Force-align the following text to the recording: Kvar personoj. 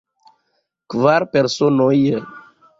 Kvar 0.95 1.27
personoj. 1.37 1.95